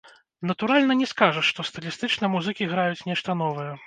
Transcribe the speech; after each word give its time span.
Натуральна, 0.51 0.95
не 1.01 1.07
скажаш, 1.11 1.51
што 1.53 1.65
стылістычна 1.71 2.31
музыкі 2.37 2.69
граюць 2.73 3.05
нешта 3.11 3.37
новае. 3.43 3.71